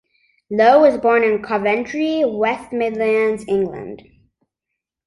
Lowe 0.49 0.81
was 0.81 0.97
born 0.97 1.23
in 1.23 1.43
Coventry, 1.43 2.25
West 2.25 2.73
Midlands, 2.73 3.45
England. 3.47 4.01